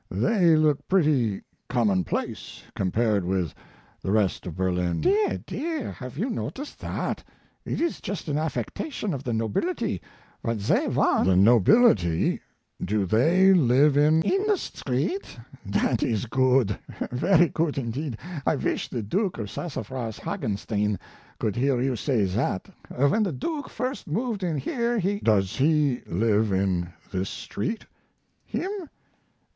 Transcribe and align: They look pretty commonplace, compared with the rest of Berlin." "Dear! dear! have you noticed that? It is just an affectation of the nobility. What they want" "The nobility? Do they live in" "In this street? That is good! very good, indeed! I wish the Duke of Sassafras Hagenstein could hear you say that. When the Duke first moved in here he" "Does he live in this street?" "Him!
They 0.09 0.55
look 0.55 0.87
pretty 0.87 1.43
commonplace, 1.69 2.63
compared 2.75 3.23
with 3.23 3.53
the 4.01 4.11
rest 4.11 4.47
of 4.47 4.55
Berlin." 4.55 5.01
"Dear! 5.01 5.37
dear! 5.45 5.91
have 5.91 6.17
you 6.17 6.27
noticed 6.27 6.79
that? 6.79 7.23
It 7.65 7.79
is 7.79 8.01
just 8.01 8.27
an 8.27 8.35
affectation 8.39 9.13
of 9.13 9.23
the 9.23 9.31
nobility. 9.31 10.01
What 10.41 10.59
they 10.59 10.87
want" 10.87 11.25
"The 11.27 11.35
nobility? 11.35 12.41
Do 12.83 13.05
they 13.05 13.53
live 13.53 13.95
in" 13.95 14.23
"In 14.23 14.47
this 14.47 14.63
street? 14.63 15.37
That 15.67 16.01
is 16.01 16.25
good! 16.25 16.79
very 17.11 17.49
good, 17.49 17.77
indeed! 17.77 18.17
I 18.43 18.55
wish 18.55 18.89
the 18.89 19.03
Duke 19.03 19.37
of 19.37 19.51
Sassafras 19.51 20.17
Hagenstein 20.17 20.97
could 21.37 21.55
hear 21.55 21.79
you 21.79 21.95
say 21.95 22.23
that. 22.23 22.67
When 22.89 23.21
the 23.21 23.31
Duke 23.31 23.69
first 23.69 24.07
moved 24.07 24.41
in 24.41 24.57
here 24.57 24.97
he" 24.97 25.19
"Does 25.19 25.57
he 25.57 26.01
live 26.07 26.51
in 26.51 26.89
this 27.11 27.29
street?" 27.29 27.85
"Him! 28.43 28.71